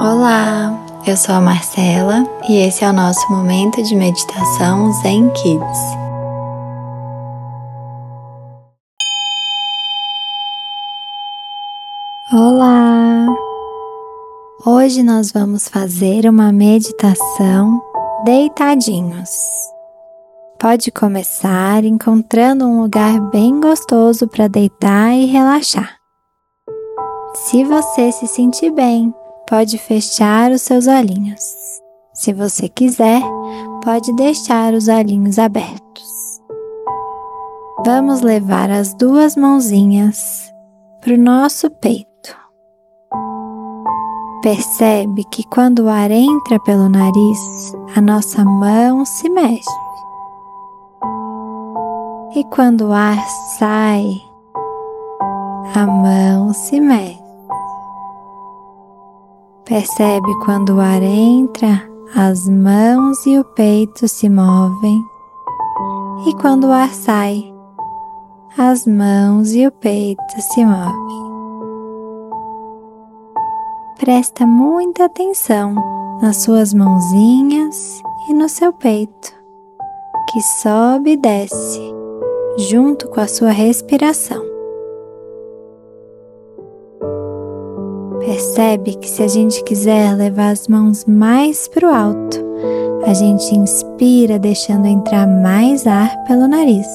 Olá, 0.00 0.82
eu 1.06 1.14
sou 1.14 1.34
a 1.34 1.42
Marcela 1.42 2.24
e 2.48 2.56
esse 2.56 2.82
é 2.82 2.88
o 2.88 2.92
nosso 2.92 3.20
momento 3.30 3.82
de 3.82 3.94
meditação 3.94 4.90
Zen 5.02 5.28
Kids. 5.28 5.78
Olá! 12.32 13.26
Hoje 14.64 15.02
nós 15.02 15.32
vamos 15.32 15.68
fazer 15.68 16.26
uma 16.26 16.50
meditação 16.50 17.78
deitadinhos. 18.24 19.28
Pode 20.58 20.90
começar 20.90 21.84
encontrando 21.84 22.64
um 22.64 22.80
lugar 22.80 23.20
bem 23.28 23.60
gostoso 23.60 24.26
para 24.26 24.48
deitar 24.48 25.12
e 25.12 25.26
relaxar. 25.26 25.94
Se 27.34 27.62
você 27.64 28.10
se 28.10 28.26
sentir 28.26 28.70
bem, 28.70 29.14
pode 29.50 29.76
fechar 29.78 30.52
os 30.52 30.62
seus 30.62 30.86
olhinhos. 30.86 31.42
Se 32.14 32.32
você 32.32 32.68
quiser, 32.68 33.20
pode 33.82 34.12
deixar 34.14 34.72
os 34.72 34.86
olhinhos 34.86 35.40
abertos. 35.40 36.40
Vamos 37.84 38.20
levar 38.20 38.70
as 38.70 38.94
duas 38.94 39.34
mãozinhas 39.34 40.52
para 41.00 41.14
o 41.14 41.18
nosso 41.18 41.68
peito. 41.68 42.06
Percebe 44.40 45.24
que 45.32 45.42
quando 45.48 45.80
o 45.80 45.88
ar 45.88 46.12
entra 46.12 46.60
pelo 46.60 46.88
nariz, 46.88 47.72
a 47.96 48.00
nossa 48.00 48.44
mão 48.44 49.04
se 49.04 49.28
mexe. 49.28 49.68
E 52.36 52.44
quando 52.44 52.88
o 52.88 52.92
ar 52.92 53.18
sai, 53.58 54.04
a 55.74 55.86
mão 55.86 56.54
se 56.54 56.80
mexe. 56.80 57.19
Percebe 59.70 60.34
quando 60.44 60.78
o 60.78 60.80
ar 60.80 61.00
entra, 61.00 61.88
as 62.16 62.48
mãos 62.48 63.24
e 63.24 63.38
o 63.38 63.44
peito 63.44 64.08
se 64.08 64.28
movem, 64.28 65.00
e 66.26 66.34
quando 66.34 66.64
o 66.64 66.72
ar 66.72 66.92
sai, 66.92 67.54
as 68.58 68.84
mãos 68.84 69.52
e 69.52 69.64
o 69.68 69.70
peito 69.70 70.40
se 70.40 70.64
movem. 70.64 71.30
Presta 73.96 74.44
muita 74.44 75.04
atenção 75.04 75.76
nas 76.20 76.38
suas 76.38 76.74
mãozinhas 76.74 78.02
e 78.28 78.34
no 78.34 78.48
seu 78.48 78.72
peito, 78.72 79.32
que 80.32 80.40
sobe 80.40 81.12
e 81.12 81.16
desce 81.16 81.94
junto 82.68 83.08
com 83.08 83.20
a 83.20 83.28
sua 83.28 83.52
respiração. 83.52 84.49
Percebe 88.60 88.94
que 88.96 89.08
se 89.08 89.22
a 89.22 89.26
gente 89.26 89.64
quiser 89.64 90.14
levar 90.14 90.50
as 90.50 90.68
mãos 90.68 91.06
mais 91.06 91.66
para 91.66 91.88
o 91.88 91.94
alto, 91.94 92.44
a 93.06 93.14
gente 93.14 93.56
inspira 93.56 94.38
deixando 94.38 94.86
entrar 94.86 95.26
mais 95.26 95.86
ar 95.86 96.14
pelo 96.24 96.46
nariz. 96.46 96.86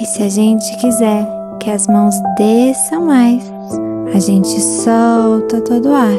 E 0.00 0.06
se 0.06 0.22
a 0.22 0.30
gente 0.30 0.74
quiser 0.78 1.28
que 1.60 1.70
as 1.70 1.86
mãos 1.86 2.14
desçam 2.38 3.04
mais, 3.04 3.44
a 4.14 4.18
gente 4.18 4.58
solta 4.58 5.60
todo 5.60 5.90
o 5.90 5.94
ar. 5.94 6.16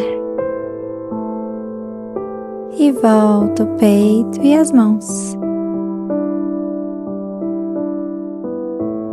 E 2.78 2.92
volta 2.92 3.64
o 3.64 3.78
peito 3.78 4.40
e 4.44 4.54
as 4.56 4.72
mãos. 4.72 5.36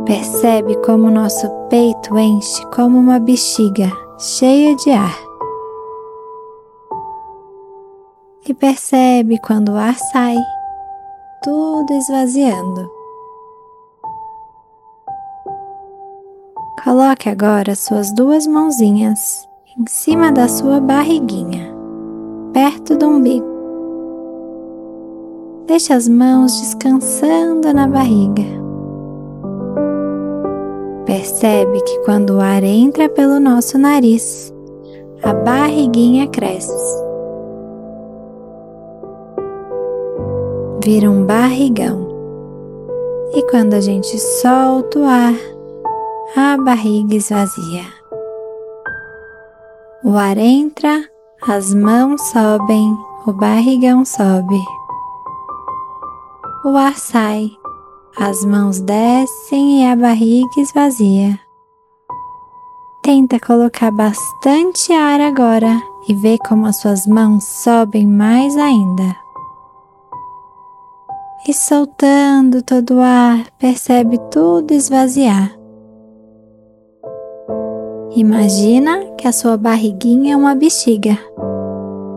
Percebe 0.05 0.75
como 0.85 1.09
nosso 1.09 1.49
peito 1.67 2.15
enche 2.15 2.63
como 2.67 2.99
uma 2.99 3.19
bexiga 3.19 3.91
cheia 4.19 4.75
de 4.75 4.91
ar. 4.91 5.17
E 8.47 8.53
percebe 8.53 9.39
quando 9.39 9.69
o 9.69 9.77
ar 9.77 9.95
sai, 9.95 10.37
tudo 11.41 11.91
esvaziando. 11.93 12.87
Coloque 16.83 17.27
agora 17.27 17.73
suas 17.73 18.13
duas 18.13 18.45
mãozinhas 18.45 19.49
em 19.75 19.87
cima 19.87 20.31
da 20.31 20.47
sua 20.47 20.79
barriguinha, 20.79 21.73
perto 22.53 22.95
do 22.95 23.07
umbigo. 23.07 23.47
Deixe 25.65 25.91
as 25.91 26.07
mãos 26.07 26.61
descansando 26.61 27.73
na 27.73 27.87
barriga. 27.87 28.64
Percebe 31.05 31.81
que 31.81 31.99
quando 31.99 32.37
o 32.37 32.41
ar 32.41 32.63
entra 32.63 33.07
pelo 33.07 33.39
nosso 33.39 33.77
nariz, 33.77 34.51
a 35.21 35.33
barriguinha 35.33 36.27
cresce. 36.27 36.73
Vira 40.83 41.09
um 41.09 41.25
barrigão. 41.25 42.07
E 43.33 43.41
quando 43.49 43.75
a 43.75 43.81
gente 43.81 44.17
solta 44.17 44.99
o 44.99 45.03
ar, 45.03 45.35
a 46.35 46.57
barriga 46.57 47.15
esvazia. 47.15 47.83
O 50.03 50.15
ar 50.17 50.37
entra, 50.37 51.03
as 51.47 51.73
mãos 51.73 52.21
sobem, 52.31 52.97
o 53.27 53.33
barrigão 53.33 54.05
sobe. 54.05 54.59
O 56.63 56.75
ar 56.75 56.95
sai, 56.95 57.49
as 58.17 58.45
mãos 58.45 58.79
descem 58.79 59.81
e 59.81 59.85
a 59.85 59.95
barriga 59.95 60.47
esvazia. 60.57 61.37
Tenta 63.03 63.39
colocar 63.39 63.91
bastante 63.91 64.91
ar 64.93 65.19
agora 65.19 65.81
e 66.07 66.13
vê 66.13 66.37
como 66.47 66.65
as 66.65 66.77
suas 66.77 67.05
mãos 67.05 67.43
sobem 67.43 68.07
mais 68.07 68.55
ainda. 68.57 69.15
E 71.47 71.53
soltando 71.53 72.63
todo 72.63 72.95
o 72.95 73.01
ar, 73.01 73.45
percebe 73.59 74.17
tudo 74.31 74.71
esvaziar. 74.71 75.51
Imagina 78.15 79.05
que 79.17 79.27
a 79.27 79.31
sua 79.31 79.57
barriguinha 79.57 80.33
é 80.33 80.37
uma 80.37 80.55
bexiga, 80.55 81.19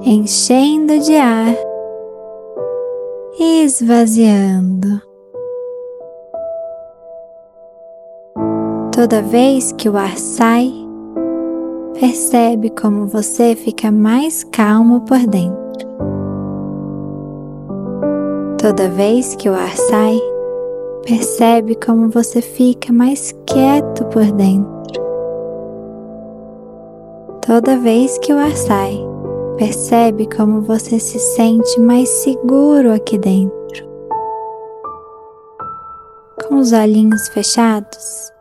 enchendo 0.02 0.98
de 1.00 1.16
ar 1.16 1.54
e 3.38 3.64
esvaziando. 3.64 5.07
Toda 8.98 9.22
vez 9.22 9.70
que 9.70 9.88
o 9.88 9.96
ar 9.96 10.18
sai, 10.18 10.74
percebe 12.00 12.68
como 12.68 13.06
você 13.06 13.54
fica 13.54 13.92
mais 13.92 14.42
calmo 14.42 15.02
por 15.02 15.20
dentro. 15.20 15.88
Toda 18.60 18.88
vez 18.88 19.36
que 19.36 19.48
o 19.48 19.54
ar 19.54 19.76
sai, 19.76 20.18
percebe 21.06 21.76
como 21.76 22.08
você 22.08 22.42
fica 22.42 22.92
mais 22.92 23.32
quieto 23.46 24.04
por 24.06 24.24
dentro. 24.32 25.00
Toda 27.46 27.76
vez 27.76 28.18
que 28.18 28.32
o 28.32 28.36
ar 28.36 28.56
sai, 28.56 28.98
percebe 29.58 30.26
como 30.26 30.60
você 30.62 30.98
se 30.98 31.20
sente 31.20 31.80
mais 31.80 32.08
seguro 32.08 32.92
aqui 32.92 33.16
dentro. 33.16 33.86
Com 36.48 36.56
os 36.56 36.72
olhinhos 36.72 37.28
fechados, 37.28 38.36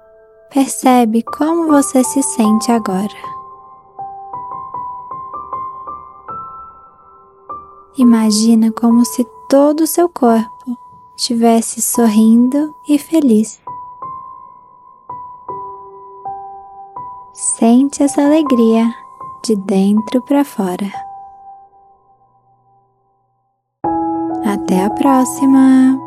Percebe 0.54 1.24
como 1.24 1.68
você 1.68 2.04
se 2.04 2.24
sente 2.24 2.72
agora. 2.72 3.38
Imagina 7.98 8.72
como 8.72 9.04
se 9.04 9.26
todo 9.50 9.82
o 9.82 9.88
seu 9.88 10.08
corpo 10.08 10.78
estivesse 11.18 11.82
sorrindo 11.82 12.74
e 12.88 12.98
feliz. 12.98 13.60
Sente 17.34 18.04
essa 18.04 18.24
alegria 18.24 18.94
de 19.44 19.56
dentro 19.56 20.22
para 20.22 20.46
fora. 20.46 20.92
Até 24.46 24.86
a 24.86 24.90
próxima! 24.90 26.07